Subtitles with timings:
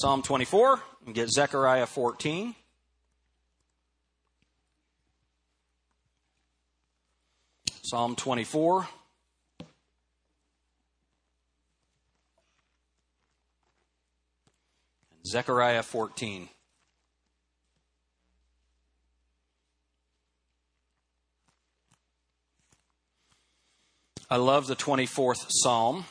[0.00, 2.54] Psalm 24 and get Zechariah 14.
[7.82, 8.86] Psalm 24.
[15.10, 16.48] and Zechariah 14.
[24.30, 26.04] I love the 24th Psalm.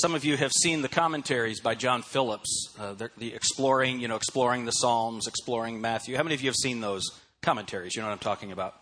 [0.00, 4.08] Some of you have seen the commentaries by John Phillips, uh, the, the, exploring, you
[4.08, 6.16] know, exploring the Psalms, exploring Matthew.
[6.16, 7.04] How many of you have seen those
[7.42, 7.94] commentaries?
[7.94, 8.74] You know what I'm talking about.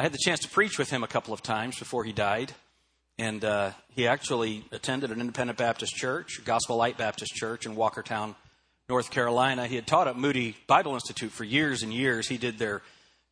[0.00, 2.52] I had the chance to preach with him a couple of times before he died,
[3.18, 8.34] and uh, he actually attended an independent Baptist church, Gospel Light Baptist Church in Walkertown,
[8.88, 9.68] North Carolina.
[9.68, 12.26] He had taught at Moody Bible Institute for years and years.
[12.26, 12.82] He did their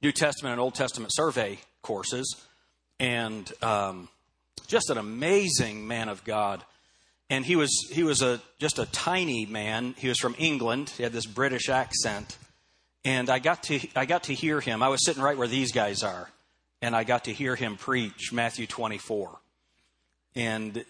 [0.01, 2.37] New Testament and Old Testament survey courses
[3.01, 4.09] and um,
[4.69, 6.63] just an amazing man of God.
[7.29, 9.95] And he was he was a just a tiny man.
[9.99, 10.91] He was from England.
[10.91, 12.39] He had this British accent,
[13.05, 14.83] and I got to I got to hear him.
[14.83, 16.31] I was sitting right where these guys are,
[16.81, 19.39] and I got to hear him preach Matthew 24.
[20.37, 20.85] And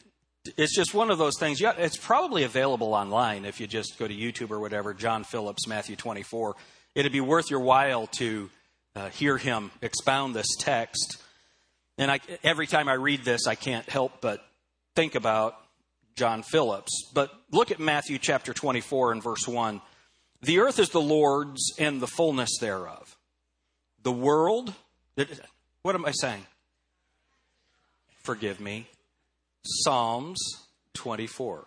[0.57, 1.61] it's just one of those things.
[1.61, 4.93] Yeah, it's probably available online if you just go to YouTube or whatever.
[4.93, 6.57] John Phillips, Matthew 24.
[6.95, 8.51] It'd be worth your while to
[8.95, 11.19] uh, hear him expound this text.
[11.99, 14.45] And I, every time I read this, I can't help but
[14.95, 15.57] think about
[16.17, 17.11] John Phillips.
[17.15, 19.81] But look at Matthew chapter 24 and verse 1.
[20.43, 23.17] The earth is the Lord's and the fullness thereof.
[24.03, 24.75] The world,
[25.83, 26.47] what am I saying?
[28.23, 28.87] Forgive me.
[29.65, 30.41] Psalms
[30.95, 31.67] 24.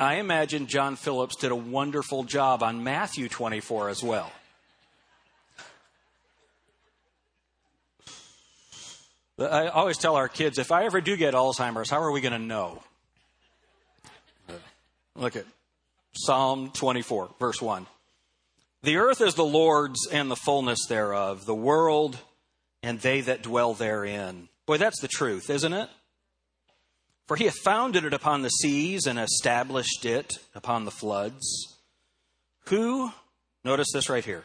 [0.00, 4.30] I imagine John Phillips did a wonderful job on Matthew 24 as well.
[9.38, 12.32] I always tell our kids if I ever do get Alzheimer's, how are we going
[12.32, 12.82] to know?
[15.16, 15.44] Look at
[16.12, 17.86] Psalm 24, verse 1.
[18.82, 22.18] The earth is the Lord's and the fullness thereof, the world
[22.82, 24.48] and they that dwell therein.
[24.66, 25.88] Boy, that's the truth, isn't it?
[27.26, 31.78] For he hath founded it upon the seas and established it upon the floods.
[32.66, 33.10] Who,
[33.64, 34.44] notice this right here,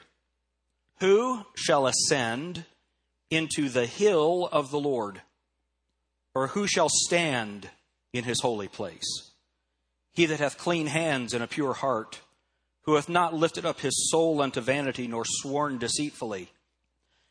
[1.00, 2.64] who shall ascend
[3.30, 5.22] into the hill of the Lord?
[6.34, 7.70] Or who shall stand
[8.14, 9.32] in his holy place?
[10.14, 12.22] He that hath clean hands and a pure heart,
[12.84, 16.50] who hath not lifted up his soul unto vanity, nor sworn deceitfully.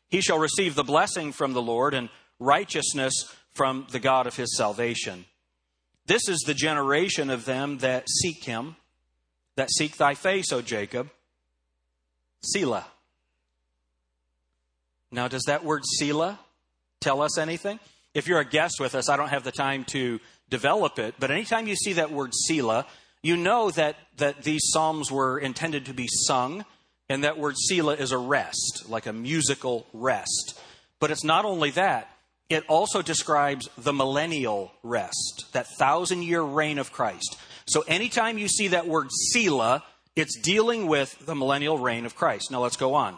[0.09, 2.09] He shall receive the blessing from the Lord and
[2.39, 3.13] righteousness
[3.53, 5.25] from the God of his salvation.
[6.05, 8.75] This is the generation of them that seek him,
[9.55, 11.09] that seek thy face, O Jacob.
[12.41, 12.87] Selah.
[15.11, 16.39] Now, does that word Selah
[16.99, 17.79] tell us anything?
[18.13, 21.31] If you're a guest with us, I don't have the time to develop it, but
[21.31, 22.85] anytime you see that word Selah,
[23.21, 26.65] you know that, that these psalms were intended to be sung,
[27.09, 30.59] and that word Selah is a rest, like a musical rest.
[30.99, 32.09] But it's not only that,
[32.49, 37.37] it also describes the millennial rest, that thousand year reign of Christ.
[37.67, 39.83] So anytime you see that word Selah,
[40.15, 42.49] it's dealing with the millennial reign of Christ.
[42.51, 43.17] Now let's go on.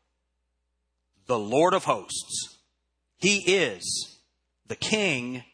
[1.31, 2.57] The Lord of hosts.
[3.17, 4.19] He is
[4.67, 5.45] the King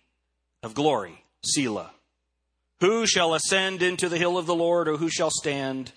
[0.63, 1.23] of glory.
[1.43, 1.91] Selah.
[2.79, 5.91] Who shall ascend into the hill of the Lord, or who shall stand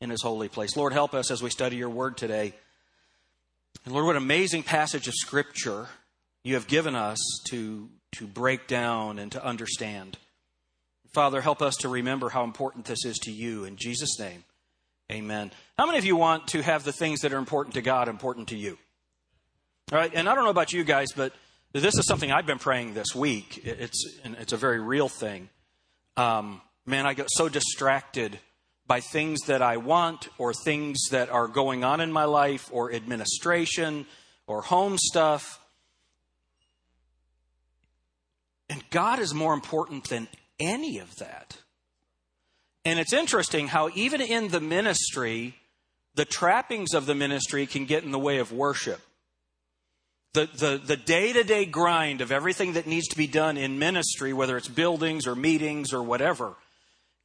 [0.00, 0.76] in his holy place?
[0.76, 2.54] Lord, help us as we study your word today.
[3.84, 5.88] And Lord, what an amazing passage of Scripture
[6.44, 7.18] you have given us
[7.48, 10.16] to, to break down and to understand.
[11.12, 13.64] Father, help us to remember how important this is to you.
[13.64, 14.44] In Jesus' name,
[15.10, 15.50] amen.
[15.76, 18.46] How many of you want to have the things that are important to God important
[18.50, 18.78] to you?
[19.92, 21.34] All right, and I don't know about you guys, but
[21.72, 23.60] this is something I've been praying this week.
[23.64, 25.50] It's it's a very real thing.
[26.16, 28.38] Um, man, I get so distracted
[28.86, 32.94] by things that I want or things that are going on in my life or
[32.94, 34.06] administration
[34.46, 35.60] or home stuff.
[38.70, 40.28] And God is more important than
[40.58, 41.58] any of that.
[42.86, 45.56] And it's interesting how, even in the ministry,
[46.14, 49.02] the trappings of the ministry can get in the way of worship
[50.34, 54.56] the, the, the day-to-day grind of everything that needs to be done in ministry, whether
[54.56, 56.54] it's buildings or meetings or whatever,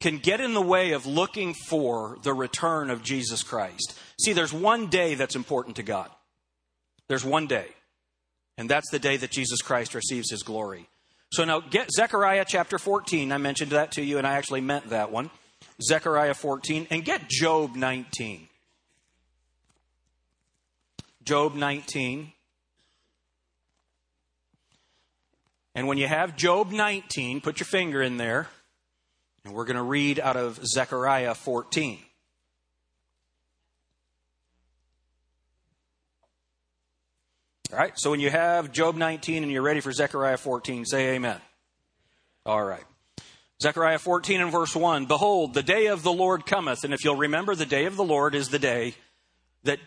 [0.00, 3.98] can get in the way of looking for the return of Jesus Christ.
[4.18, 6.08] See, there's one day that's important to God.
[7.08, 7.66] There's one day.
[8.56, 10.88] And that's the day that Jesus Christ receives his glory.
[11.32, 13.32] So now get Zechariah chapter 14.
[13.32, 15.30] I mentioned that to you, and I actually meant that one.
[15.82, 18.48] Zechariah 14, and get Job 19.
[21.24, 22.32] Job 19.
[25.80, 28.48] And when you have Job 19, put your finger in there,
[29.46, 31.98] and we're going to read out of Zechariah 14.
[37.72, 41.14] All right, so when you have Job 19 and you're ready for Zechariah 14, say
[41.14, 41.40] amen.
[42.44, 42.84] All right.
[43.62, 46.84] Zechariah 14 and verse 1 Behold, the day of the Lord cometh.
[46.84, 48.96] And if you'll remember, the day of the Lord is the day
[49.62, 49.78] that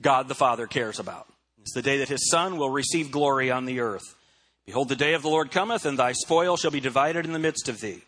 [0.00, 1.26] God the Father cares about.
[1.62, 4.14] It's the day that his Son will receive glory on the earth.
[4.66, 7.38] Behold, the day of the Lord cometh, and thy spoil shall be divided in the
[7.38, 8.02] midst of thee.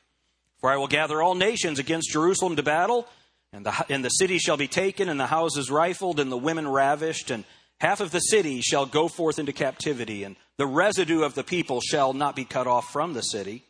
[0.60, 3.06] For I will gather all nations against Jerusalem to battle,
[3.52, 6.68] and the, and the city shall be taken, and the houses rifled, and the women
[6.68, 7.44] ravished, and
[7.80, 11.80] half of the city shall go forth into captivity, and the residue of the people
[11.80, 13.64] shall not be cut off from the city.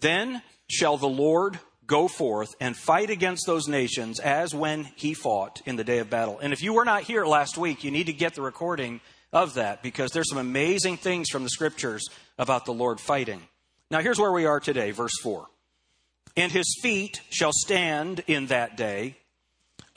[0.00, 5.62] Then shall the Lord go forth and fight against those nations as when he fought
[5.66, 6.38] in the day of battle.
[6.38, 9.00] And if you were not here last week, you need to get the recording
[9.32, 12.06] of that because there's some amazing things from the scriptures
[12.38, 13.42] about the Lord fighting.
[13.90, 15.46] Now, here's where we are today, verse 4.
[16.36, 19.16] And his feet shall stand in that day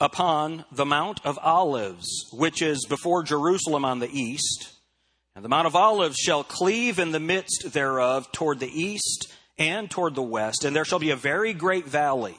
[0.00, 4.72] upon the Mount of Olives, which is before Jerusalem on the east.
[5.34, 9.90] And the Mount of Olives shall cleave in the midst thereof toward the east and
[9.90, 12.36] toward the west, and there shall be a very great valley.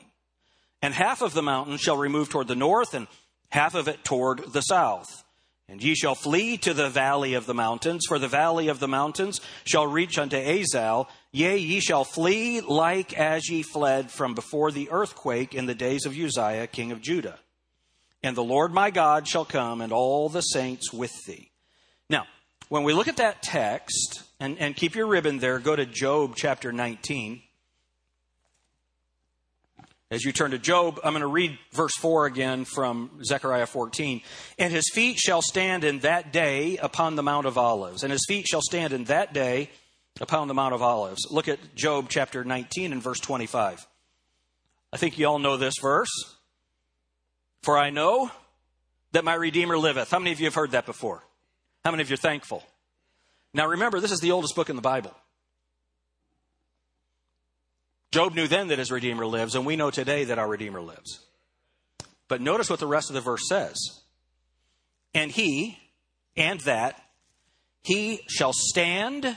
[0.81, 3.07] And half of the mountain shall remove toward the north, and
[3.49, 5.07] half of it toward the south.
[5.69, 8.87] And ye shall flee to the valley of the mountains, for the valley of the
[8.87, 11.07] mountains shall reach unto Azal.
[11.31, 16.05] Yea, ye shall flee like as ye fled from before the earthquake in the days
[16.05, 17.39] of Uzziah, king of Judah.
[18.21, 21.51] And the Lord my God shall come, and all the saints with thee.
[22.09, 22.25] Now,
[22.69, 26.35] when we look at that text, and, and keep your ribbon there, go to Job
[26.35, 27.41] chapter 19.
[30.13, 34.21] As you turn to Job, I'm going to read verse 4 again from Zechariah 14.
[34.59, 38.03] And his feet shall stand in that day upon the Mount of Olives.
[38.03, 39.71] And his feet shall stand in that day
[40.21, 41.25] upon the Mount of Olives.
[41.31, 43.87] Look at Job chapter 19 and verse 25.
[44.91, 46.11] I think you all know this verse.
[47.63, 48.29] For I know
[49.13, 50.11] that my Redeemer liveth.
[50.11, 51.23] How many of you have heard that before?
[51.83, 52.61] How many of you are thankful?
[53.51, 55.15] Now remember, this is the oldest book in the Bible.
[58.13, 61.25] Job knew then that his Redeemer lives, and we know today that our Redeemer lives.
[62.27, 63.75] But notice what the rest of the verse says.
[65.15, 65.79] And he,
[66.37, 67.01] and that,
[67.81, 69.35] he shall stand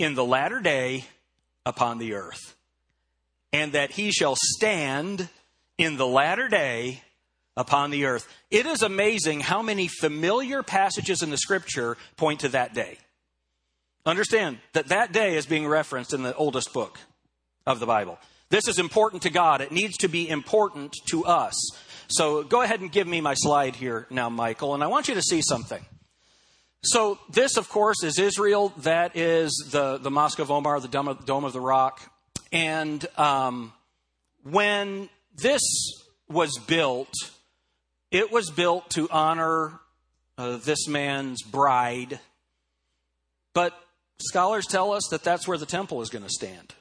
[0.00, 1.04] in the latter day
[1.64, 2.56] upon the earth.
[3.52, 5.28] And that he shall stand
[5.78, 7.04] in the latter day
[7.56, 8.26] upon the earth.
[8.50, 12.98] It is amazing how many familiar passages in the scripture point to that day.
[14.04, 16.98] Understand that that day is being referenced in the oldest book
[17.68, 18.18] of the Bible.
[18.48, 19.60] This is important to God.
[19.60, 21.54] It needs to be important to us.
[22.08, 25.14] So go ahead and give me my slide here now, Michael, and I want you
[25.14, 25.84] to see something.
[26.82, 28.72] So this, of course, is Israel.
[28.78, 32.00] That is the, the Mosque of Omar, the Dome of, Dome of the Rock.
[32.50, 33.74] And um,
[34.44, 35.62] when this
[36.30, 37.12] was built,
[38.10, 39.78] it was built to honor
[40.38, 42.18] uh, this man's bride.
[43.52, 43.78] But
[44.20, 46.72] scholars tell us that that's where the temple is going to stand.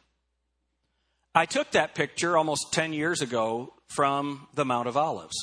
[1.38, 5.36] I took that picture almost 10 years ago from the Mount of Olives.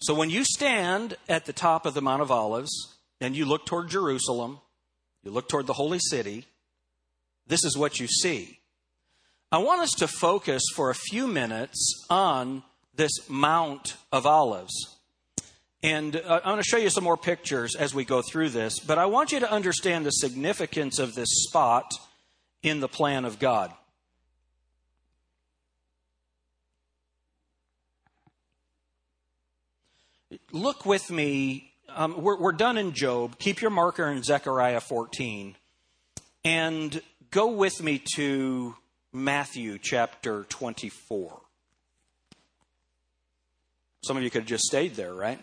[0.00, 3.66] So when you stand at the top of the Mount of Olives and you look
[3.66, 4.58] toward Jerusalem,
[5.22, 6.44] you look toward the holy city,
[7.46, 8.58] this is what you see.
[9.52, 12.64] I want us to focus for a few minutes on
[12.96, 14.74] this Mount of Olives.
[15.84, 18.80] And uh, I'm going to show you some more pictures as we go through this,
[18.80, 21.92] but I want you to understand the significance of this spot
[22.64, 23.72] in the plan of God.
[30.58, 31.72] Look with me.
[31.88, 33.38] Um, we're, we're done in Job.
[33.38, 35.56] Keep your marker in Zechariah 14.
[36.44, 37.00] And
[37.30, 38.74] go with me to
[39.12, 41.40] Matthew chapter 24.
[44.04, 45.38] Some of you could have just stayed there, right?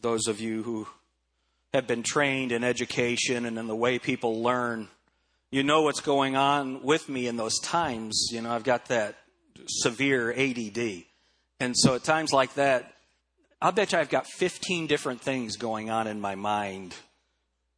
[0.00, 0.86] Those of you who
[1.72, 4.88] have been trained in education and in the way people learn,
[5.50, 8.28] you know what's going on with me in those times.
[8.30, 9.16] You know, I've got that
[9.66, 11.04] severe ADD.
[11.58, 12.94] And so at times like that,
[13.62, 16.94] I'll bet you I've got 15 different things going on in my mind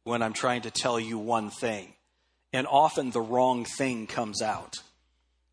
[0.05, 1.93] when I'm trying to tell you one thing.
[2.53, 4.75] And often the wrong thing comes out.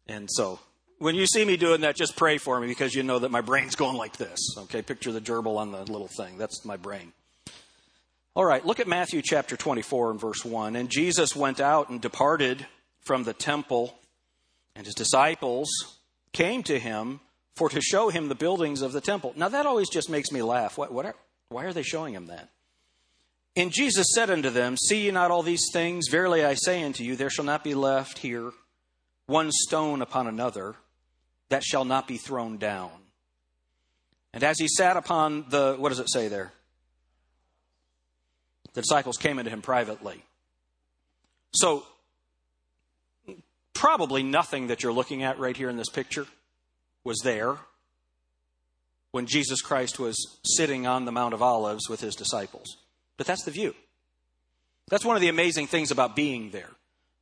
[0.06, 0.60] And so
[0.98, 3.40] when you see me doing that, just pray for me because you know that my
[3.40, 4.38] brain's going like this.
[4.58, 6.38] Okay, picture the gerbil on the little thing.
[6.38, 7.12] That's my brain.
[8.36, 10.76] All right, look at Matthew chapter 24 and verse 1.
[10.76, 12.64] And Jesus went out and departed
[13.00, 13.98] from the temple,
[14.76, 15.68] and his disciples
[16.32, 17.18] came to him
[17.56, 19.32] for to show him the buildings of the temple.
[19.36, 20.78] Now, that always just makes me laugh.
[20.78, 21.16] What, what are,
[21.48, 22.48] why are they showing him that?
[23.56, 26.06] And Jesus said unto them, See ye not all these things?
[26.08, 28.52] Verily I say unto you, there shall not be left here
[29.26, 30.76] one stone upon another
[31.48, 32.90] that shall not be thrown down.
[34.32, 36.52] And as he sat upon the, what does it say there?
[38.74, 40.22] The disciples came into him privately.
[41.52, 41.84] So,
[43.74, 46.26] probably nothing that you're looking at right here in this picture
[47.02, 47.56] was there
[49.10, 52.76] when Jesus Christ was sitting on the Mount of Olives with his disciples.
[53.16, 53.74] But that's the view.
[54.88, 56.70] That's one of the amazing things about being there.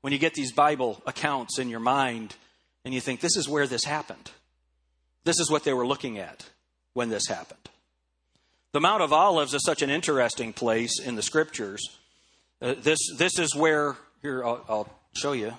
[0.01, 2.37] When you get these Bible accounts in your mind
[2.85, 4.31] and you think, this is where this happened.
[5.25, 6.49] This is what they were looking at
[6.93, 7.68] when this happened.
[8.79, 11.99] The Mount of Olives is such an interesting place in the scriptures.
[12.63, 15.53] Uh, this, this is where, here, I'll, I'll show you.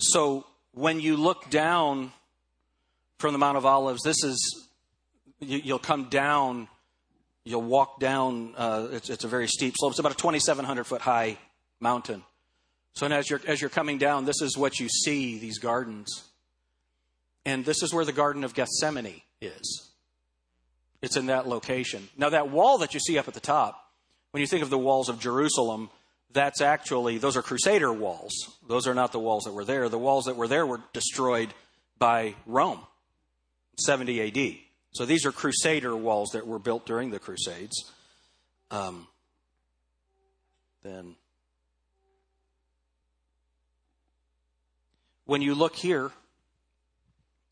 [0.00, 2.10] So when you look down
[3.20, 4.68] from the Mount of Olives, this is,
[5.38, 6.66] you, will come down,
[7.44, 9.92] you'll walk down, uh, it's, it's, a very steep slope.
[9.92, 11.38] It's about a 2,700 foot high
[11.78, 12.24] mountain.
[12.94, 16.24] So as you're, as you're coming down, this is what you see, these gardens.
[17.44, 19.90] And this is where the Garden of Gethsemane is.
[21.02, 22.08] It's in that location.
[22.16, 23.82] Now, that wall that you see up at the top,
[24.32, 25.90] when you think of the walls of Jerusalem,
[26.32, 28.32] that's actually, those are Crusader walls.
[28.68, 29.88] Those are not the walls that were there.
[29.88, 31.52] The walls that were there were destroyed
[31.98, 32.80] by Rome,
[33.78, 34.58] 70 AD.
[34.92, 37.90] So these are Crusader walls that were built during the Crusades.
[38.70, 39.08] Um,
[40.82, 41.16] then,
[45.26, 46.10] when you look here,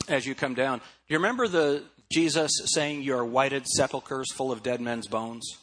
[0.09, 4.51] as you come down, do you remember the Jesus saying, "You are whited sepulchres full
[4.51, 5.57] of dead men's bones"?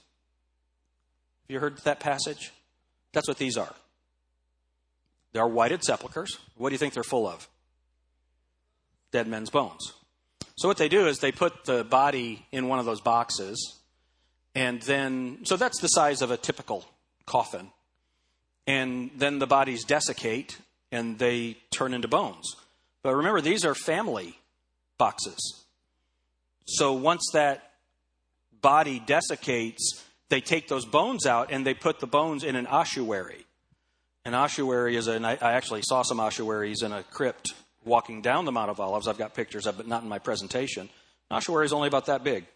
[1.43, 2.51] Have you heard that passage?
[3.13, 3.73] That's what these are.
[5.33, 6.37] They are whited sepulchres.
[6.55, 7.47] What do you think they're full of?
[9.11, 9.93] Dead men's bones.
[10.57, 13.79] So what they do is they put the body in one of those boxes,
[14.53, 16.85] and then so that's the size of a typical
[17.25, 17.71] coffin.
[18.67, 20.57] And then the bodies desiccate
[20.91, 22.55] and they turn into bones.
[23.05, 24.35] But remember, these are family
[24.97, 25.37] boxes.
[26.65, 27.73] So once that
[28.63, 33.45] body desiccates, they take those bones out and they put the bones in an ossuary.
[34.25, 38.51] An ossuary is an, I actually saw some ossuaries in a crypt walking down the
[38.51, 39.07] Mount of Olives.
[39.07, 40.89] I've got pictures of it, but not in my presentation.
[41.29, 42.47] An ossuary is only about that big.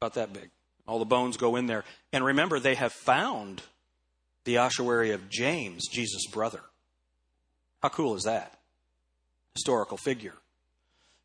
[0.00, 0.50] About that big.
[0.86, 1.82] All the bones go in there.
[2.12, 3.60] And remember, they have found
[4.44, 6.60] the ossuary of James, Jesus' brother.
[7.82, 8.60] How cool is that?
[9.54, 10.34] Historical figure.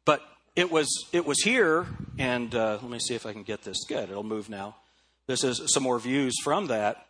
[0.05, 0.21] But
[0.55, 3.85] it was it was here, and uh, let me see if I can get this.
[3.87, 4.75] Good, it'll move now.
[5.25, 7.07] This is some more views from that.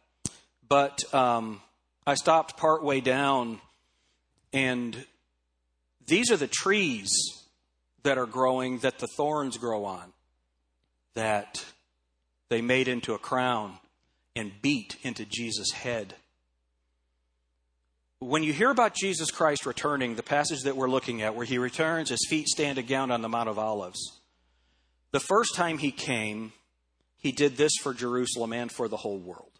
[0.68, 1.62] But um,
[2.06, 3.60] I stopped part way down,
[4.54, 5.06] and
[6.06, 7.10] these are the trees
[8.04, 10.14] that are growing that the thorns grow on,
[11.16, 11.66] that
[12.50, 13.78] they made into a crown
[14.36, 16.16] and beat into Jesus' head.
[18.22, 21.58] When you hear about Jesus Christ returning, the passage that we're looking at, where he
[21.58, 24.20] returns, his feet stand again on the Mount of Olives,
[25.12, 26.52] the first time he came,
[27.18, 29.52] he did this for Jerusalem and for the whole world.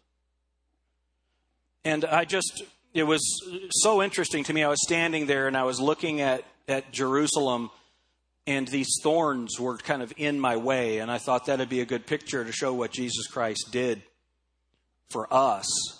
[1.86, 2.62] And I just,
[2.92, 3.22] it was
[3.70, 4.62] so interesting to me.
[4.62, 7.70] I was standing there and I was looking at, at Jerusalem,
[8.46, 10.98] and these thorns were kind of in my way.
[10.98, 14.02] And I thought that'd be a good picture to show what Jesus Christ did
[15.08, 15.99] for us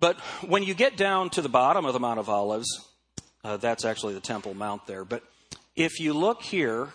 [0.00, 2.68] but when you get down to the bottom of the Mount of Olives,
[3.44, 5.04] uh, that's actually the Temple Mount there.
[5.04, 5.22] But
[5.74, 6.88] if you look here,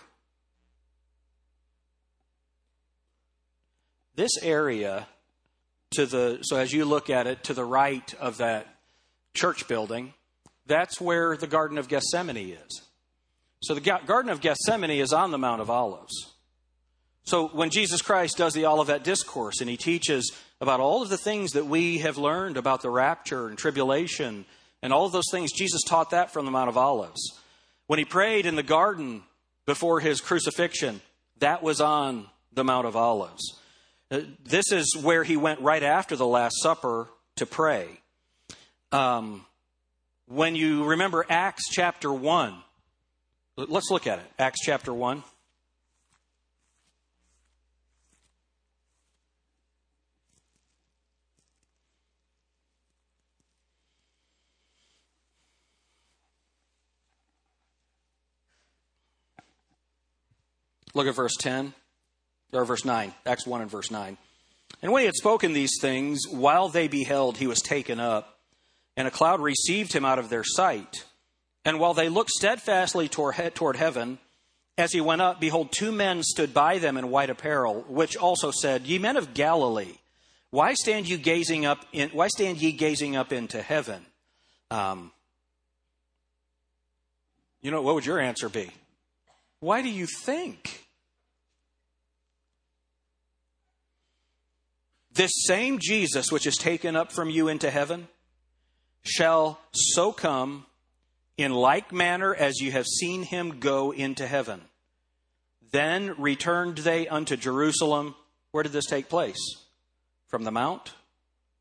[4.14, 5.06] this area
[5.92, 8.66] to the so as you look at it to the right of that
[9.34, 10.14] church building,
[10.66, 12.82] that's where the Garden of Gethsemane is.
[13.62, 16.31] So the Garden of Gethsemane is on the Mount of Olives.
[17.24, 21.18] So when Jesus Christ does the Olivet Discourse and he teaches about all of the
[21.18, 24.44] things that we have learned about the rapture and tribulation
[24.82, 27.20] and all those things, Jesus taught that from the Mount of Olives.
[27.86, 29.22] When he prayed in the garden
[29.66, 31.00] before his crucifixion,
[31.38, 33.58] that was on the Mount of Olives.
[34.10, 37.88] Uh, this is where he went right after the Last Supper to pray.
[38.90, 39.46] Um,
[40.26, 42.54] when you remember Acts chapter 1,
[43.56, 44.24] let's look at it.
[44.38, 45.22] Acts chapter 1.
[60.94, 61.74] Look at verse 10,
[62.52, 64.16] or verse 9, Acts 1 and verse 9.
[64.82, 68.38] And when he had spoken these things, while they beheld, he was taken up,
[68.96, 71.04] and a cloud received him out of their sight.
[71.64, 74.18] And while they looked steadfastly toward, heaven,
[74.76, 78.50] as he went up, behold, two men stood by them in white apparel, which also
[78.50, 79.94] said, Ye men of Galilee,
[80.50, 81.84] why stand you gazing up?
[81.92, 84.04] In, why stand ye gazing up into heaven?
[84.70, 85.12] Um,
[87.62, 88.70] you know, what would your answer be?
[89.60, 90.81] Why do you think?
[95.14, 98.08] This same Jesus, which is taken up from you into heaven,
[99.04, 100.66] shall so come
[101.36, 104.62] in like manner as you have seen him go into heaven.
[105.70, 108.14] Then returned they unto Jerusalem.
[108.52, 109.38] Where did this take place?
[110.28, 110.94] From the mount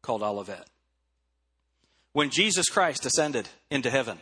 [0.01, 0.65] called Olivet.
[2.13, 4.20] When Jesus Christ ascended into heaven,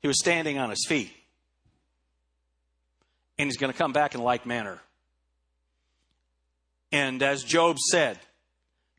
[0.00, 1.12] he was standing on his feet
[3.38, 4.78] and he's going to come back in like manner.
[6.92, 8.18] And as Job said,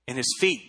[0.08, 0.62] in his feet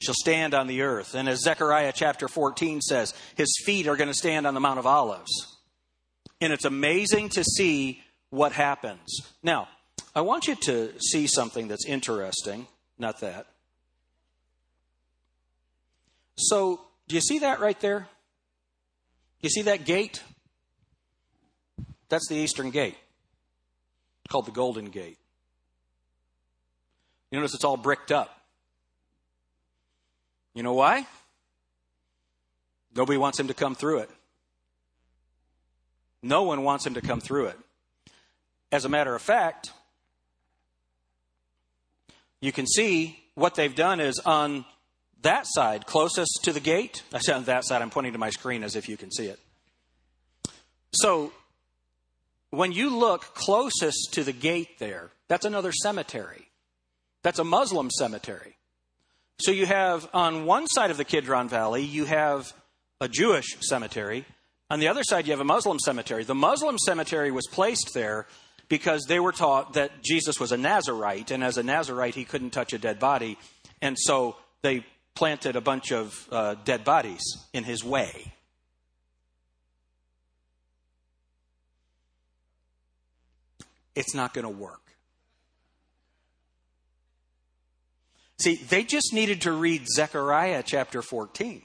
[0.00, 1.14] shall stand on the earth.
[1.14, 4.78] And as Zechariah chapter 14 says, his feet are going to stand on the Mount
[4.78, 5.58] of Olives.
[6.40, 9.20] And it's amazing to see what happens.
[9.42, 9.68] Now,
[10.14, 12.66] I want you to see something that's interesting.
[12.98, 13.46] Not that.
[16.36, 18.08] So, do you see that right there?
[19.40, 20.22] You see that gate?
[22.08, 22.96] That's the eastern gate,
[24.28, 25.18] called the Golden Gate.
[27.32, 28.38] You notice it's all bricked up.
[30.54, 31.06] You know why?
[32.94, 34.10] Nobody wants him to come through it.
[36.22, 37.58] No one wants him to come through it.
[38.70, 39.72] As a matter of fact,
[42.42, 44.66] you can see what they've done is on
[45.22, 47.02] that side, closest to the gate.
[47.14, 49.26] I said on that side, I'm pointing to my screen as if you can see
[49.26, 49.40] it.
[50.92, 51.32] So
[52.50, 56.51] when you look closest to the gate there, that's another cemetery.
[57.22, 58.56] That's a Muslim cemetery.
[59.38, 62.52] So you have on one side of the Kidron Valley, you have
[63.00, 64.24] a Jewish cemetery.
[64.70, 66.24] On the other side, you have a Muslim cemetery.
[66.24, 68.26] The Muslim cemetery was placed there
[68.68, 72.50] because they were taught that Jesus was a Nazarite, and as a Nazarite, he couldn't
[72.50, 73.36] touch a dead body.
[73.82, 78.32] And so they planted a bunch of uh, dead bodies in his way.
[83.94, 84.81] it's not going to work.
[88.42, 91.62] See, they just needed to read Zechariah chapter 14.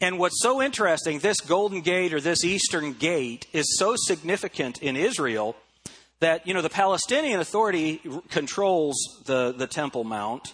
[0.00, 4.96] And what's so interesting, this Golden Gate or this Eastern Gate is so significant in
[4.96, 5.56] Israel
[6.18, 10.52] that, you know, the Palestinian Authority controls the, the Temple Mount.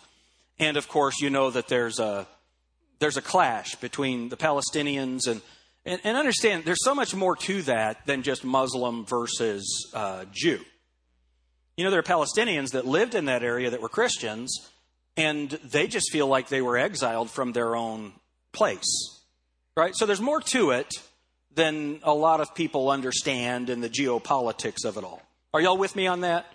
[0.58, 2.26] And of course, you know that there's a,
[2.98, 5.40] there's a clash between the Palestinians and
[5.84, 10.60] and, and understand, there's so much more to that than just Muslim versus uh, Jew.
[11.76, 14.70] You know, there are Palestinians that lived in that area that were Christians,
[15.16, 18.12] and they just feel like they were exiled from their own
[18.52, 19.20] place.
[19.76, 19.94] Right?
[19.94, 20.90] So there's more to it
[21.54, 25.22] than a lot of people understand in the geopolitics of it all.
[25.54, 26.46] Are y'all with me on that?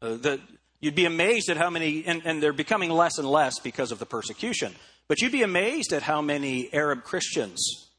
[0.00, 0.40] Uh, the,
[0.80, 3.98] you'd be amazed at how many, and, and they're becoming less and less because of
[3.98, 4.74] the persecution,
[5.08, 7.90] but you'd be amazed at how many Arab Christians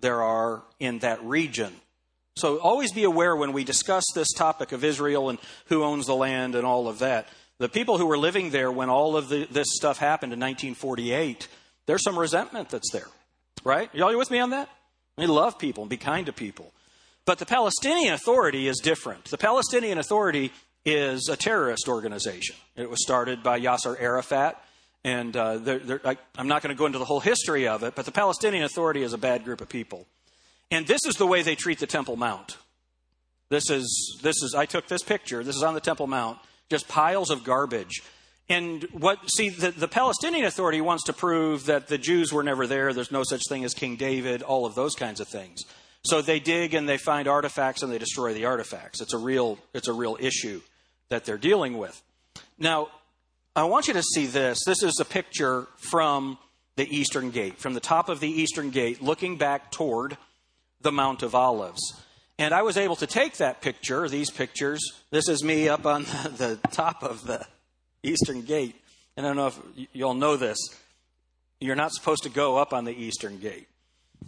[0.00, 1.72] there are in that region.
[2.36, 6.16] So always be aware when we discuss this topic of Israel and who owns the
[6.16, 7.28] land and all of that.
[7.58, 11.48] The people who were living there when all of the, this stuff happened in 1948,
[11.86, 13.08] there's some resentment that's there,
[13.62, 13.88] right?
[13.94, 14.68] Y'all with me on that?
[15.16, 16.72] We love people and be kind to people.
[17.24, 19.26] But the Palestinian Authority is different.
[19.26, 20.52] The Palestinian Authority
[20.84, 22.56] is a terrorist organization.
[22.76, 24.60] It was started by Yasser Arafat
[25.04, 27.82] and uh, they're, they're, I, I'm not going to go into the whole history of
[27.82, 30.06] it, but the Palestinian Authority is a bad group of people.
[30.70, 32.56] And this is the way they treat the Temple Mount.
[33.50, 35.44] This is, this is, I took this picture.
[35.44, 36.38] This is on the Temple Mount.
[36.70, 38.02] Just piles of garbage.
[38.48, 42.66] And what, see, the, the Palestinian Authority wants to prove that the Jews were never
[42.66, 42.92] there.
[42.92, 45.62] There's no such thing as King David, all of those kinds of things.
[46.04, 49.00] So they dig and they find artifacts and they destroy the artifacts.
[49.00, 50.60] It's a real, it's a real issue
[51.08, 52.02] that they're dealing with.
[52.58, 52.88] Now,
[53.56, 54.58] I want you to see this.
[54.66, 56.38] This is a picture from
[56.76, 60.18] the eastern gate, from the top of the eastern gate, looking back toward
[60.80, 61.80] the Mount of Olives.
[62.38, 64.80] And I was able to take that picture, these pictures.
[65.10, 66.02] This is me up on
[66.36, 67.46] the, top of the
[68.02, 68.74] eastern gate.
[69.16, 70.58] And I don't know if you all know this.
[71.60, 73.68] You're not supposed to go up on the eastern gate.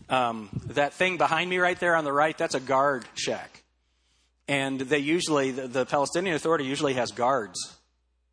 [0.09, 3.65] Um, that thing behind me right there on the right, that's a guard shack.
[4.47, 7.77] And they usually, the, the Palestinian Authority usually has guards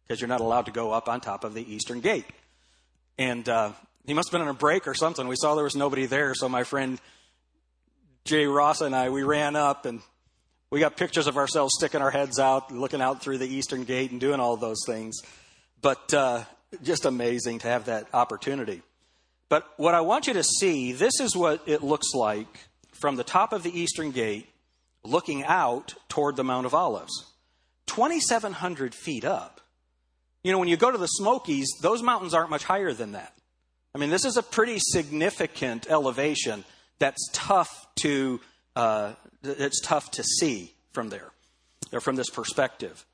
[0.03, 2.25] because you're not allowed to go up on top of the eastern gate.
[3.17, 3.71] And uh,
[4.05, 5.27] he must have been on a break or something.
[5.27, 6.99] We saw there was nobody there, so my friend
[8.25, 10.01] Jay Ross and I, we ran up and
[10.69, 14.11] we got pictures of ourselves sticking our heads out, looking out through the eastern gate
[14.11, 15.21] and doing all those things.
[15.81, 16.45] But uh,
[16.81, 18.81] just amazing to have that opportunity.
[19.49, 22.47] But what I want you to see, this is what it looks like
[22.93, 24.47] from the top of the eastern gate
[25.03, 27.25] looking out toward the Mount of Olives.
[27.87, 29.59] 2,700 feet up.
[30.43, 33.33] You know, when you go to the Smokies, those mountains aren't much higher than that.
[33.93, 36.63] I mean, this is a pretty significant elevation
[36.99, 38.39] that's tough to
[38.75, 41.31] uh, it's tough to see from there,
[41.91, 43.05] or from this perspective.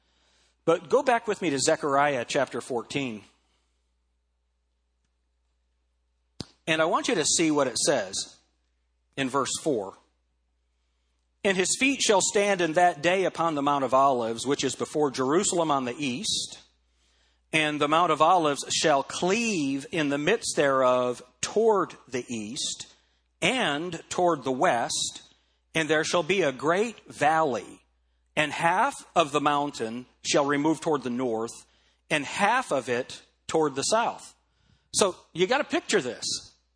[0.65, 3.23] But go back with me to Zechariah chapter 14.
[6.67, 8.35] And I want you to see what it says
[9.17, 9.93] in verse 4.
[11.43, 14.75] And his feet shall stand in that day upon the Mount of Olives, which is
[14.75, 16.59] before Jerusalem on the east.
[17.51, 22.88] And the Mount of Olives shall cleave in the midst thereof toward the east
[23.41, 25.21] and toward the west.
[25.75, 27.81] And there shall be a great valley.
[28.35, 31.51] And half of the mountain shall remove toward the north,
[32.09, 34.33] and half of it toward the south.
[34.93, 36.25] So you got to picture this.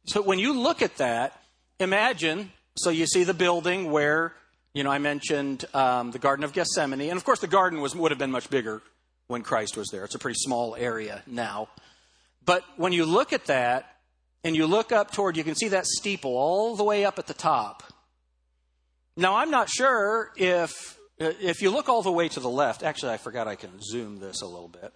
[0.06, 1.40] So when you look at that,
[1.80, 4.34] imagine so you see the building where
[4.74, 7.96] you know, I mentioned um, the Garden of Gethsemane, and of course, the garden was,
[7.96, 8.82] would have been much bigger
[9.28, 10.04] when Christ was there.
[10.04, 11.70] It's a pretty small area now.
[12.44, 13.93] But when you look at that,
[14.44, 17.28] and you look up toward, you can see that steeple all the way up at
[17.28, 17.84] the top.
[19.16, 22.84] Now, I'm not sure if if you look all the way to the left.
[22.84, 24.92] Actually, I forgot I can zoom this a little bit.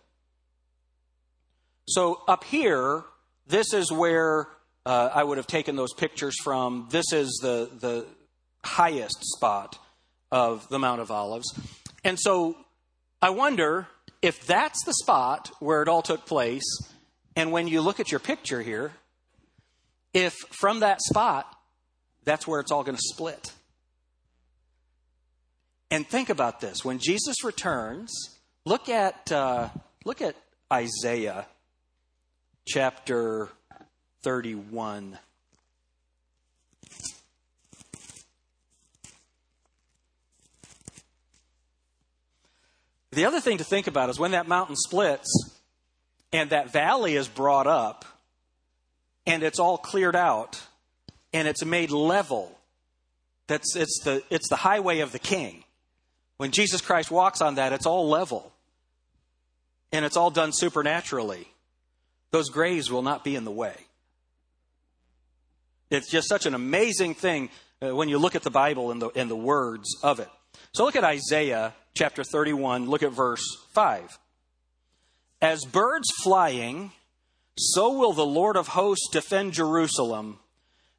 [1.88, 3.04] So up here,
[3.46, 4.48] this is where
[4.86, 6.88] uh, I would have taken those pictures from.
[6.92, 8.06] This is the the
[8.64, 9.78] highest spot
[10.32, 11.48] of the Mount of Olives.
[12.04, 12.58] And so
[13.22, 13.88] I wonder
[14.22, 16.66] if that's the spot where it all took place.
[17.36, 18.92] And when you look at your picture here,
[20.18, 21.46] if from that spot,
[22.24, 23.54] that's where it's all going to split.
[25.92, 28.12] And think about this: when Jesus returns,
[28.66, 29.70] look at uh,
[30.06, 30.36] look at
[30.74, 31.46] Isaiah
[32.68, 33.50] chapter
[34.24, 35.20] thirty-one.
[43.12, 45.28] The other thing to think about is when that mountain splits
[46.34, 48.04] and that valley is brought up
[49.28, 50.60] and it's all cleared out
[51.34, 52.58] and it's made level.
[53.46, 55.64] That's it's the it's the highway of the king.
[56.38, 58.52] When Jesus Christ walks on that, it's all level.
[59.92, 61.48] And it's all done supernaturally.
[62.32, 63.76] Those graves will not be in the way.
[65.90, 67.50] It's just such an amazing thing
[67.82, 70.28] uh, when you look at the Bible and the, and the words of it.
[70.74, 74.20] So look at Isaiah chapter 31, look at verse 5.
[75.42, 76.92] As birds flying,
[77.58, 80.40] so will the Lord of hosts defend Jerusalem.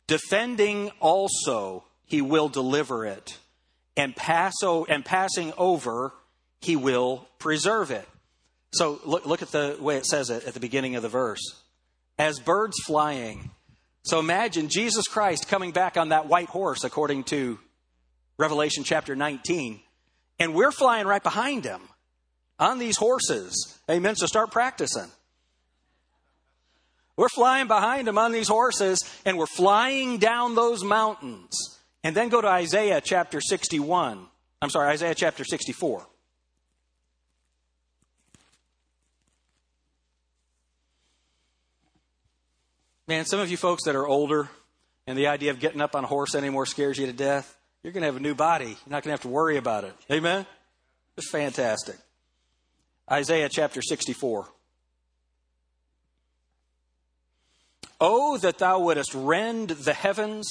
[0.07, 3.38] Defending also, he will deliver it.
[3.97, 6.12] And, pass o- and passing over,
[6.61, 8.09] he will preserve it.
[8.73, 11.40] So look, look at the way it says it at the beginning of the verse.
[12.18, 13.51] As birds flying.
[14.03, 17.59] So imagine Jesus Christ coming back on that white horse, according to
[18.37, 19.81] Revelation chapter 19.
[20.38, 21.83] And we're flying right behind him
[22.59, 23.79] on these horses.
[23.90, 24.16] Amen.
[24.16, 25.11] So start practicing.
[27.18, 31.52] We're flying behind him on these horses, and we're flying down those mountains.
[32.04, 34.24] And then go to Isaiah chapter 61.
[34.62, 36.07] I'm sorry, Isaiah chapter 64.
[43.09, 44.48] Man, some of you folks that are older
[45.09, 47.59] and the idea of getting up on a horse anymore scares you to death.
[47.83, 48.66] You're going to have a new body.
[48.66, 49.94] You're not going to have to worry about it.
[50.09, 50.46] Amen?
[51.16, 51.96] It's fantastic.
[53.11, 54.46] Isaiah chapter 64.
[58.00, 60.46] Oh, that thou wouldest rend the heavens,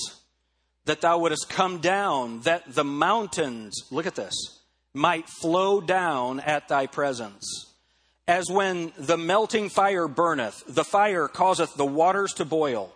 [0.85, 4.33] that thou wouldest come down, that the mountains, look at this,
[4.93, 7.73] might flow down at thy presence.
[8.27, 12.93] As when the melting fire burneth, the fire causeth the waters to boil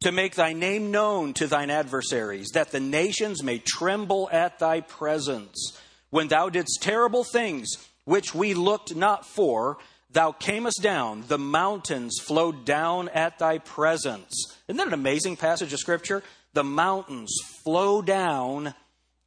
[0.00, 4.80] to make thy name known to thine adversaries, that the nations may tremble at thy
[4.80, 5.76] presence.
[6.10, 7.68] When thou didst terrible things
[8.04, 9.78] which we looked not for,
[10.10, 14.32] thou camest down, the mountains flowed down at thy presence.
[14.66, 16.22] Isn't that an amazing passage of Scripture?
[16.54, 18.74] The mountains flow down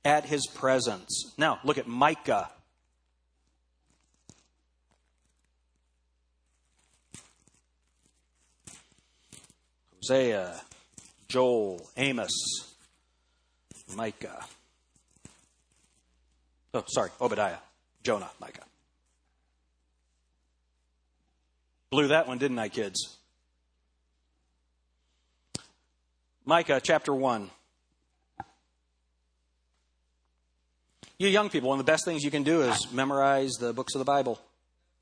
[0.04, 1.34] at his presence.
[1.38, 2.50] Now, look at Micah.
[10.02, 10.60] Hosea
[11.32, 12.34] Joel, Amos,
[13.96, 14.46] Micah.
[16.74, 17.60] Oh, sorry, Obadiah,
[18.04, 18.66] Jonah, Micah.
[21.92, 23.18] Blew that one, didn't I, kids?
[26.46, 27.50] Micah chapter 1.
[31.18, 33.94] You young people, one of the best things you can do is memorize the books
[33.94, 34.40] of the Bible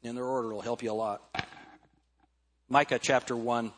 [0.02, 0.50] in their order.
[0.50, 1.22] It'll help you a lot.
[2.68, 3.72] Micah chapter 1.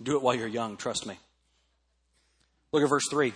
[0.00, 1.18] Do it while you're young, trust me.
[2.70, 3.32] Look at verse 3.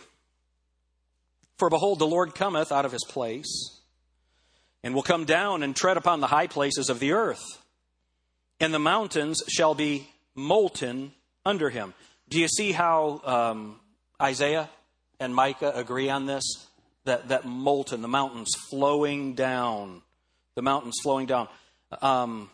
[1.58, 3.80] For behold, the Lord cometh out of his place,
[4.84, 7.42] and will come down and tread upon the high places of the earth,
[8.62, 11.12] and the mountains shall be molten
[11.44, 11.92] under him.
[12.28, 13.80] Do you see how um,
[14.22, 14.70] Isaiah
[15.18, 16.44] and Micah agree on this?
[17.04, 20.02] That, that molten, the mountains flowing down,
[20.54, 21.48] the mountains flowing down.
[22.00, 22.48] Um,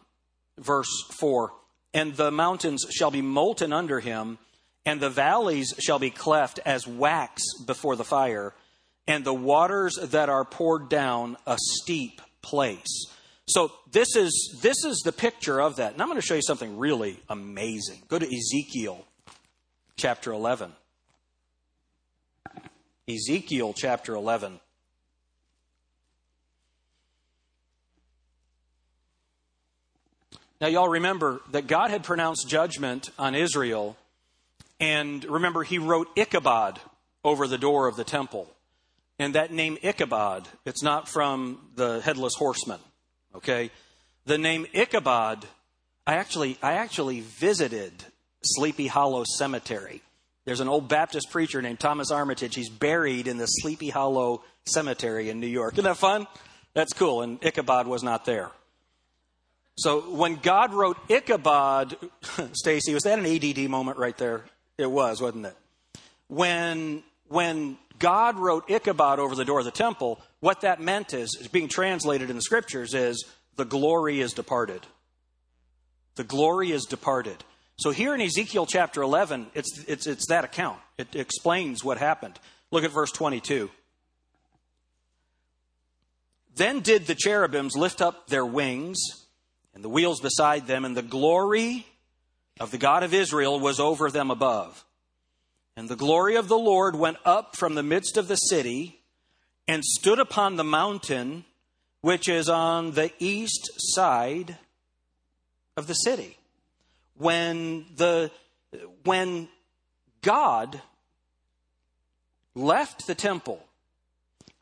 [0.59, 0.89] verse
[1.21, 1.53] 4
[1.93, 4.39] And the mountains shall be molten under him,
[4.87, 8.55] and the valleys shall be cleft as wax before the fire,
[9.07, 13.07] and the waters that are poured down a steep place.
[13.49, 15.95] So this is this is the picture of that.
[15.95, 18.03] And I'm going to show you something really amazing.
[18.09, 19.05] Go to Ezekiel
[19.97, 20.73] chapter 11.
[23.09, 24.61] Ezekiel chapter 11.
[30.61, 33.97] Now, y'all remember that God had pronounced judgment on Israel,
[34.81, 36.81] and remember, he wrote Ichabod
[37.25, 38.51] over the door of the temple.
[39.21, 42.81] And that name Ichabod, it's not from the headless horseman,
[43.35, 43.71] okay?
[44.27, 45.47] The name Ichabod,
[46.07, 47.93] I actually, I actually visited
[48.43, 50.03] Sleepy Hollow Cemetery.
[50.45, 52.55] There's an old Baptist preacher named Thomas Armitage.
[52.55, 55.75] He's buried in the Sleepy Hollow Cemetery in New York.
[55.75, 56.27] Isn't that fun?
[56.75, 57.23] That's cool.
[57.23, 58.51] And Ichabod was not there.
[59.77, 61.97] So when God wrote Ichabod,
[62.53, 64.45] Stacy, was that an ADD moment right there?
[64.77, 65.57] It was, wasn't it?
[66.29, 71.37] When when God wrote Ichabod over the door of the temple, what that meant is,
[71.41, 73.25] is being translated in the scriptures is
[73.57, 74.87] the glory is departed.
[76.17, 77.43] The glory is departed.
[77.77, 80.79] So here in Ezekiel chapter 11, it's, it's, it's that account.
[80.97, 82.39] It explains what happened.
[82.71, 83.71] Look at verse 22.
[86.57, 88.99] Then did the cherubims lift up their wings
[89.75, 91.87] and the wheels beside them, and the glory
[92.59, 94.85] of the God of Israel was over them above.
[95.79, 99.01] And the glory of the Lord went up from the midst of the city
[99.69, 101.45] and stood upon the mountain
[102.01, 104.59] which is on the east side
[105.77, 106.37] of the city.
[107.17, 108.33] When the
[109.05, 109.49] when
[110.21, 110.83] God
[112.57, 113.65] left the temple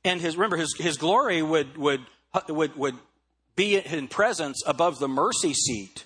[0.05, 2.02] and his remember his, his glory would would
[2.46, 2.96] would would
[3.55, 6.05] be in presence above the mercy seat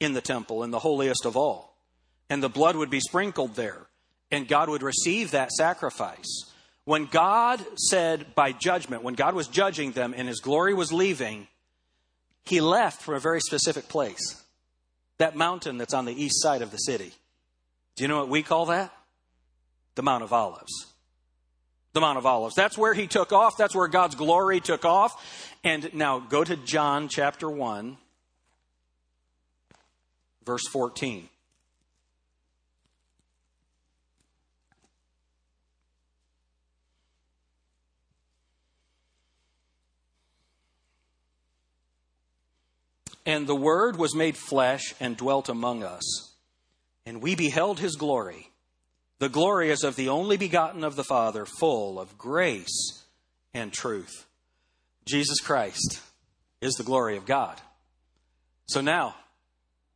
[0.00, 1.76] in the temple in the holiest of all.
[2.28, 3.86] And the blood would be sprinkled there
[4.30, 6.52] and God would receive that sacrifice
[6.84, 11.48] when God said by judgment when God was judging them and his glory was leaving
[12.44, 14.42] he left from a very specific place
[15.18, 17.12] that mountain that's on the east side of the city.
[17.96, 18.92] Do you know what we call that?
[19.94, 20.72] The Mount of Olives.
[21.92, 22.54] The Mount of Olives.
[22.54, 23.56] That's where he took off.
[23.56, 25.54] That's where God's glory took off.
[25.64, 27.96] And now go to John chapter 1,
[30.44, 31.28] verse 14.
[43.26, 46.32] And the Word was made flesh and dwelt among us.
[47.04, 48.50] And we beheld his glory.
[49.18, 53.04] The glory is of the only begotten of the Father, full of grace
[53.52, 54.26] and truth.
[55.04, 56.00] Jesus Christ
[56.60, 57.60] is the glory of God.
[58.68, 59.16] So now,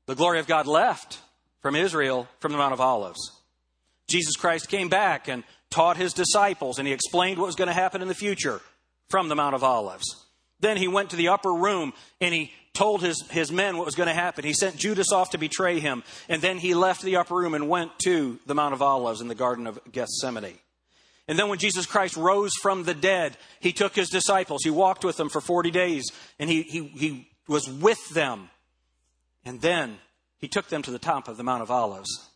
[0.06, 1.18] the glory of God left
[1.60, 3.20] from Israel from the Mount of Olives.
[4.08, 7.74] Jesus Christ came back and taught his disciples, and he explained what was going to
[7.74, 8.60] happen in the future
[9.08, 10.26] from the Mount of Olives.
[10.60, 13.94] Then he went to the upper room and he told his, his men what was
[13.94, 14.44] going to happen.
[14.44, 17.68] He sent Judas off to betray him, and then he left the upper room and
[17.68, 20.58] went to the Mount of Olives in the Garden of Gethsemane.
[21.28, 25.04] And then when Jesus Christ rose from the dead, he took his disciples, he walked
[25.04, 28.50] with them for 40 days, and he, he, he was with them.
[29.44, 29.98] And then
[30.38, 32.30] he took them to the top of the Mount of Olives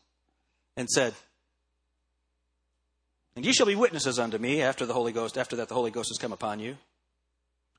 [0.76, 1.14] and said,
[3.36, 5.90] And ye shall be witnesses unto me after the Holy Ghost, after that the Holy
[5.90, 6.76] Ghost has come upon you.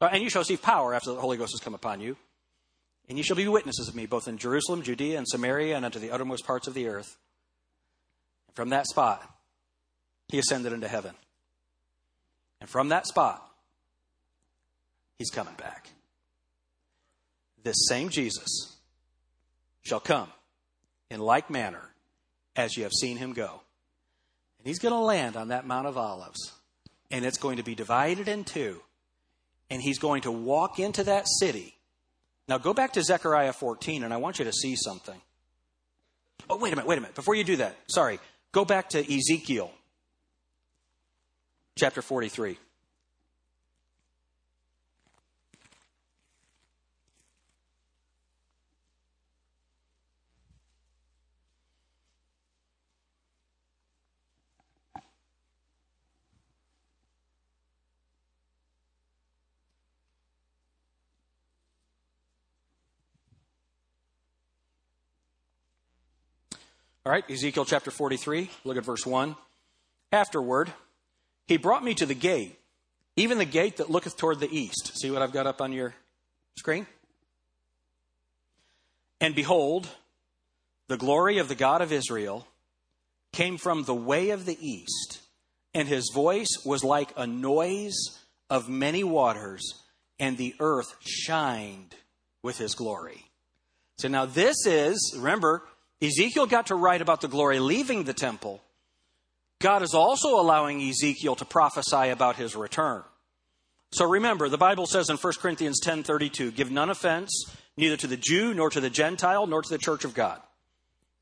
[0.02, 2.18] Uh, and you shall receive power after the Holy Ghost has come upon you.
[3.08, 6.00] And you shall be witnesses of me, both in Jerusalem, Judea, and Samaria, and unto
[6.00, 7.18] the uttermost parts of the earth.
[8.48, 9.22] And from that spot,
[10.28, 11.14] he ascended into heaven.
[12.60, 13.48] And from that spot,
[15.20, 15.90] he's coming back.
[17.64, 18.76] This same Jesus
[19.84, 20.30] shall come
[21.10, 21.92] in like manner
[22.56, 23.62] as you have seen him go.
[24.60, 26.54] And he's going to land on that Mount of Olives,
[27.12, 28.82] and it's going to be divided in two.
[29.69, 31.75] And he's going to walk into that city.
[32.47, 35.19] Now go back to Zechariah 14, and I want you to see something.
[36.49, 37.15] Oh, wait a minute, wait a minute.
[37.15, 38.19] Before you do that, sorry,
[38.51, 39.71] go back to Ezekiel
[41.75, 42.58] chapter 43.
[67.06, 69.36] All right, Ezekiel chapter 43, look at verse 1.
[70.12, 70.74] Afterward,
[71.46, 72.58] he brought me to the gate,
[73.15, 74.98] even the gate that looketh toward the east.
[74.98, 75.94] See what I've got up on your
[76.58, 76.88] screen?
[79.22, 79.88] And behold,
[80.88, 82.48] the glory of the God of Israel
[83.34, 85.22] came from the way of the east,
[85.76, 88.18] and his voice was like a noise
[88.50, 89.84] of many waters,
[90.20, 91.94] and the earth shined
[92.41, 93.26] with his glory.
[94.00, 95.62] So now this is, remember,
[96.02, 98.62] Ezekiel got to write about the glory leaving the temple.
[99.60, 103.04] God is also allowing Ezekiel to prophesy about his return.
[103.92, 107.32] So remember, the Bible says in 1 Corinthians 10:32, "Give none offense
[107.78, 110.42] neither to the Jew nor to the Gentile nor to the church of God."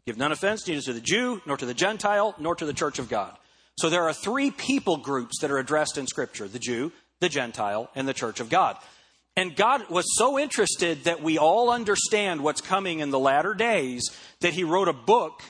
[0.05, 2.99] Give none offense neither to the Jew nor to the Gentile nor to the church
[2.99, 3.37] of God.
[3.77, 7.89] So there are three people groups that are addressed in scripture, the Jew, the Gentile,
[7.95, 8.77] and the church of God.
[9.35, 14.03] And God was so interested that we all understand what's coming in the latter days
[14.41, 15.41] that He wrote a book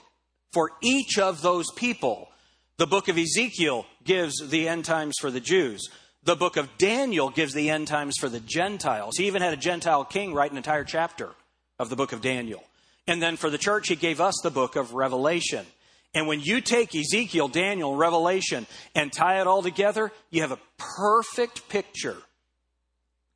[0.54, 2.30] for each of those people.
[2.78, 5.90] The book of Ezekiel gives the end times for the Jews.
[6.24, 9.18] The book of Daniel gives the end times for the Gentiles.
[9.18, 11.32] He even had a Gentile king write an entire chapter
[11.78, 12.64] of the book of Daniel.
[13.06, 15.66] And then for the church, he gave us the book of Revelation.
[16.14, 18.66] And when you take Ezekiel, Daniel, Revelation,
[18.96, 22.18] and tie it all together, you have a perfect picture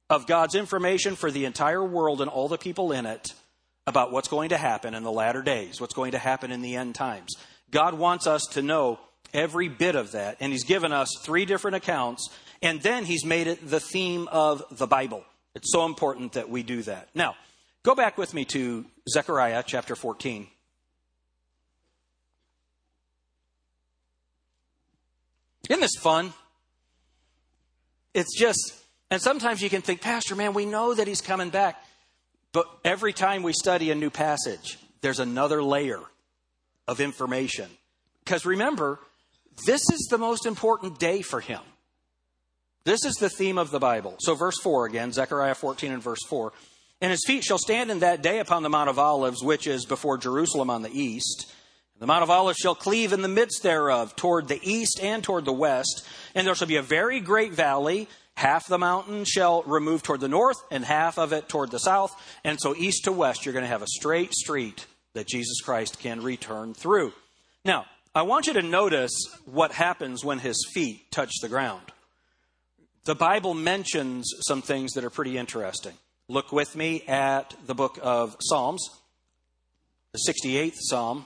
[0.10, 3.34] of God's information for the entire world and all the people in it
[3.86, 6.76] about what's going to happen in the latter days, what's going to happen in the
[6.76, 7.36] end times.
[7.72, 9.00] God wants us to know
[9.34, 12.30] every bit of that, and He's given us three different accounts,
[12.62, 15.24] and then He's made it the theme of the Bible.
[15.56, 17.10] It's so important that we do that.
[17.16, 17.36] Now,
[17.84, 20.48] go back with me to Zechariah chapter 14.
[25.70, 26.34] Isn't this fun?
[28.14, 28.74] It's just
[29.10, 31.82] and sometimes you can think, Pastor, man, we know that he's coming back.
[32.52, 36.02] But every time we study a new passage, there's another layer
[36.88, 37.70] of information.
[38.24, 39.00] Because remember,
[39.66, 41.62] this is the most important day for him.
[42.84, 44.16] This is the theme of the Bible.
[44.20, 46.54] So, verse 4 again, Zechariah 14 and verse 4.
[47.02, 49.86] And his feet shall stand in that day upon the Mount of Olives, which is
[49.86, 51.52] before Jerusalem on the east.
[52.00, 55.46] The Mount of Olives shall cleave in the midst thereof, toward the east and toward
[55.46, 56.08] the west.
[56.34, 58.08] And there shall be a very great valley
[58.38, 62.16] half the mountain shall remove toward the north and half of it toward the south.
[62.44, 66.00] And so east to west, you're going to have a straight street that Jesus Christ
[66.00, 67.14] can return through.
[67.66, 69.12] Now, I want you to notice
[69.46, 71.82] what happens when his feet touch the ground.
[73.06, 75.94] The Bible mentions some things that are pretty interesting.
[76.30, 78.88] Look with me at the book of Psalms,
[80.14, 81.26] the 68th Psalm.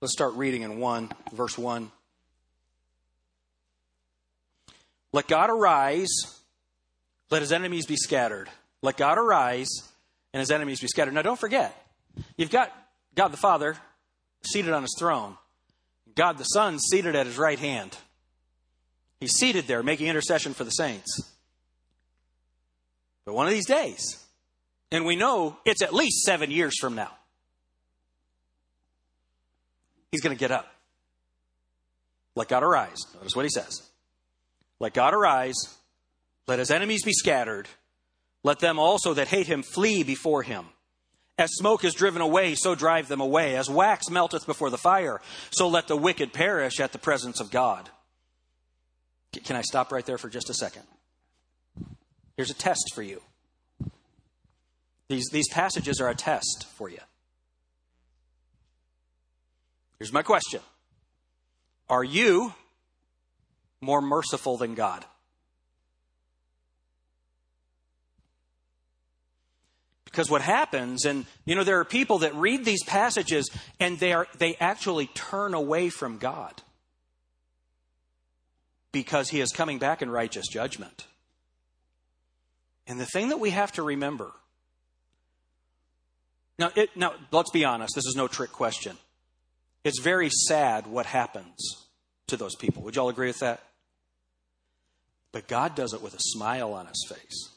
[0.00, 1.92] Let's start reading in 1, verse 1.
[5.12, 6.08] Let God arise,
[7.30, 8.48] let his enemies be scattered.
[8.80, 9.68] Let God arise
[10.32, 11.12] and his enemies be scattered.
[11.12, 11.76] Now don't forget,
[12.38, 12.72] you've got
[13.14, 13.76] God the Father
[14.42, 15.36] seated on his throne,
[16.14, 17.94] God the Son seated at his right hand.
[19.20, 21.30] He's seated there making intercession for the saints.
[23.26, 24.24] But one of these days,
[24.90, 27.10] and we know it's at least seven years from now,
[30.10, 30.66] he's going to get up.
[32.36, 32.98] Let God arise.
[33.14, 33.82] Notice what he says.
[34.78, 35.56] Let God arise.
[36.46, 37.68] Let his enemies be scattered.
[38.42, 40.66] Let them also that hate him flee before him.
[41.38, 43.56] As smoke is driven away, so drive them away.
[43.56, 47.50] As wax melteth before the fire, so let the wicked perish at the presence of
[47.50, 47.88] God.
[49.44, 50.82] Can I stop right there for just a second?
[52.36, 53.22] Here's a test for you.
[55.08, 57.00] These, these passages are a test for you.
[60.00, 60.60] Here's my question
[61.88, 62.52] Are you
[63.80, 65.04] more merciful than God?
[70.04, 73.48] Because what happens, and you know, there are people that read these passages
[73.78, 76.60] and they are they actually turn away from God.
[78.92, 81.06] because he is coming back in righteous judgment.
[82.88, 84.32] And the thing that we have to remember
[86.58, 88.98] now, it, now, let's be honest, this is no trick question.
[89.84, 91.86] It's very sad what happens
[92.26, 92.82] to those people.
[92.82, 93.62] Would y'all agree with that?
[95.32, 97.50] But God does it with a smile on his face.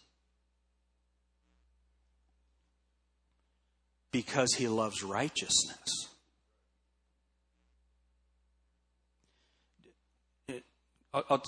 [4.12, 6.08] Because he loves righteousness.
[11.14, 11.44] I'll, I'll,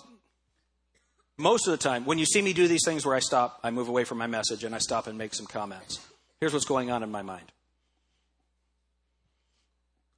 [1.38, 3.72] most of the time, when you see me do these things where I stop, I
[3.72, 6.00] move away from my message and I stop and make some comments.
[6.40, 7.52] Here's what's going on in my mind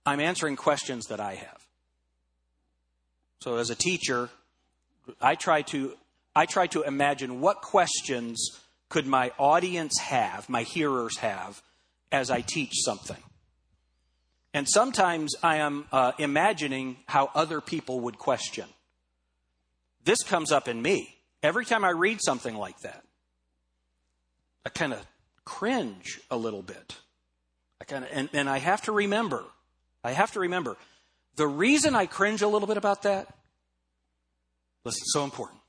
[0.07, 1.67] I'm answering questions that I have.
[3.41, 4.29] So, as a teacher,
[5.21, 5.95] I try to,
[6.33, 11.61] I try to imagine what questions could my audience have, my hearers have,
[12.09, 13.21] as I teach something.
[14.53, 18.65] And sometimes I am uh, imagining how other people would question.
[20.05, 21.15] This comes up in me.
[21.43, 23.03] Every time I read something like that,
[24.65, 25.05] I kind of
[25.43, 26.95] cringe a little bit.
[27.81, 29.43] I kind of, and, and I have to remember,
[30.03, 30.77] I have to remember,
[31.35, 33.27] the reason I cringe a little bit about that,
[34.83, 35.59] listen, so important.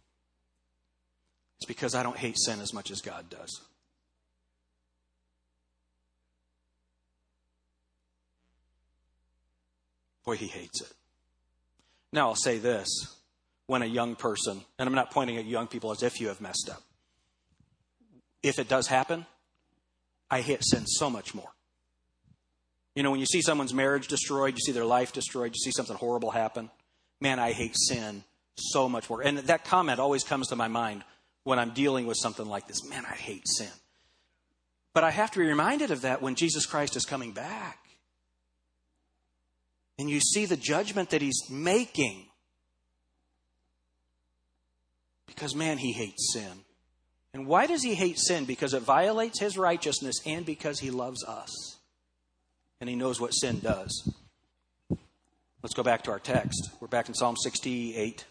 [1.59, 3.61] It's because I don't hate sin as much as God does.
[10.24, 10.93] Boy, he hates it.
[12.12, 12.87] Now, I'll say this
[13.66, 16.41] when a young person, and I'm not pointing at young people as if you have
[16.41, 16.83] messed up.
[18.43, 19.26] If it does happen,
[20.31, 21.51] I hate sin so much more.
[22.95, 25.70] You know, when you see someone's marriage destroyed, you see their life destroyed, you see
[25.70, 26.70] something horrible happen,
[27.20, 28.24] man, I hate sin
[28.57, 29.22] so much more.
[29.22, 31.05] And that comment always comes to my mind
[31.45, 32.84] when I'm dealing with something like this.
[32.89, 33.70] Man, I hate sin.
[34.93, 37.78] But I have to be reminded of that when Jesus Christ is coming back.
[39.99, 42.26] And you see the judgment that he's making
[45.26, 46.64] because, man, he hates sin.
[47.32, 48.45] And why does he hate sin?
[48.45, 51.78] Because it violates his righteousness and because he loves us.
[52.81, 54.12] And he knows what sin does.
[55.62, 56.70] Let's go back to our text.
[56.81, 58.24] We're back in Psalm 68.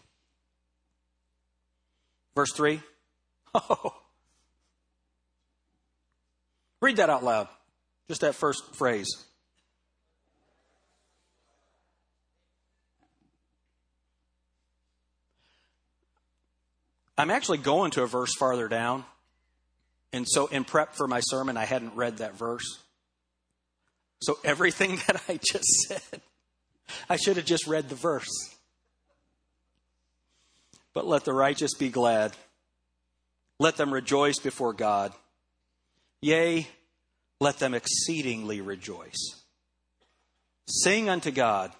[2.34, 2.80] Verse 3.
[3.54, 3.94] Oh.
[6.80, 7.48] Read that out loud.
[8.06, 9.08] Just that first phrase.
[17.16, 19.04] I'm actually going to a verse farther down.
[20.12, 22.78] And so, in prep for my sermon, I hadn't read that verse.
[24.20, 26.20] So, everything that I just said,
[27.08, 28.54] I should have just read the verse.
[30.94, 32.32] But let the righteous be glad.
[33.58, 35.12] Let them rejoice before God.
[36.20, 36.66] Yea,
[37.40, 39.42] let them exceedingly rejoice.
[40.66, 41.72] Sing unto God.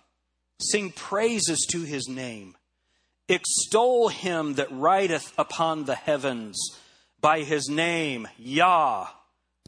[0.61, 2.57] Sing praises to his name.
[3.29, 6.59] Extol him that rideth upon the heavens
[7.21, 9.09] by his name, Yah,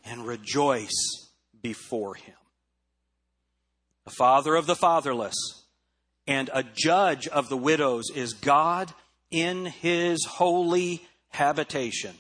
[0.05, 1.29] and rejoice
[1.61, 2.35] before him.
[4.11, 5.37] The father of the fatherless
[6.27, 8.93] and a judge of the widows is God
[9.31, 12.17] in his holy habitation.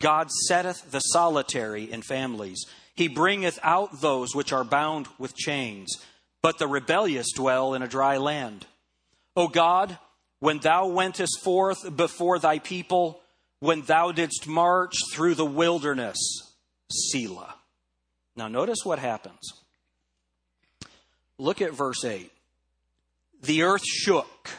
[0.00, 2.66] God setteth the solitary in families.
[2.96, 6.04] He bringeth out those which are bound with chains,
[6.42, 8.66] but the rebellious dwell in a dry land.
[9.36, 9.96] O God,
[10.40, 13.20] when thou wentest forth before thy people,
[13.60, 16.18] when thou didst march through the wilderness,
[16.90, 17.54] Selah.
[18.34, 19.57] Now, notice what happens.
[21.38, 22.30] Look at verse 8.
[23.42, 24.50] The earth shook,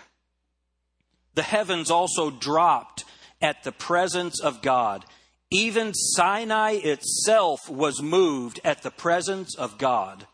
[1.36, 3.04] the heavens also dropped
[3.42, 5.06] at the presence of God.
[5.52, 10.28] Even Sinai itself was moved at the presence of God,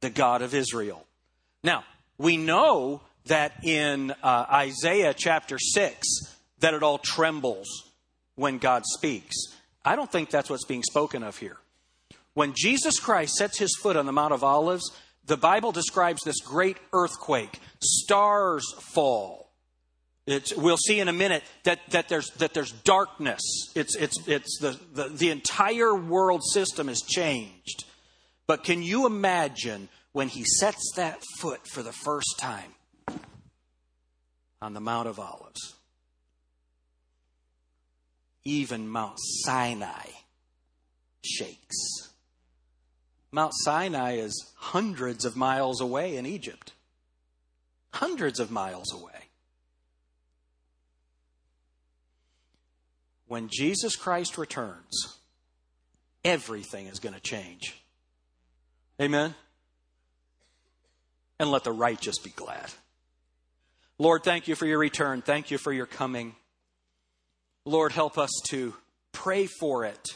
[0.00, 1.04] the God of Israel.
[1.62, 1.84] Now,
[2.18, 6.06] we know that in uh, Isaiah chapter 6
[6.60, 7.68] that it all trembles
[8.34, 9.36] when God speaks.
[9.84, 11.56] I don't think that's what's being spoken of here.
[12.34, 14.90] When Jesus Christ sets his foot on the Mount of Olives,
[15.26, 17.60] the Bible describes this great earthquake.
[17.80, 19.50] Stars fall.
[20.26, 23.40] It's, we'll see in a minute that, that, there's, that there's darkness.
[23.74, 27.84] It's, it's, it's the, the, the entire world system is changed.
[28.46, 32.74] But can you imagine when he sets that foot for the first time?
[34.66, 35.76] on the Mount of Olives.
[38.44, 40.08] Even Mount Sinai
[41.24, 42.10] shakes.
[43.36, 46.72] Mount Sinai is hundreds of miles away in Egypt.
[47.92, 49.12] Hundreds of miles away.
[53.28, 55.18] When Jesus Christ returns,
[56.24, 57.76] everything is going to change.
[59.02, 59.34] Amen?
[61.38, 62.72] And let the righteous be glad.
[63.98, 65.20] Lord, thank you for your return.
[65.20, 66.36] Thank you for your coming.
[67.66, 68.72] Lord, help us to
[69.12, 70.14] pray for it.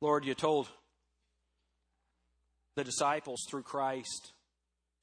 [0.00, 0.68] Lord, you told
[2.76, 4.32] the disciples through Christ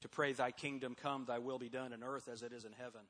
[0.00, 2.72] to pray, Thy kingdom come, Thy will be done in earth as it is in
[2.72, 3.02] heaven.